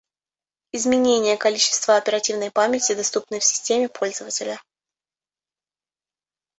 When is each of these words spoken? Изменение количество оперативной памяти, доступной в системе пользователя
Изменение 0.71 1.37
количество 1.37 1.95
оперативной 1.95 2.49
памяти, 2.49 2.95
доступной 2.95 3.37
в 3.39 3.43
системе 3.43 3.87
пользователя 3.87 4.59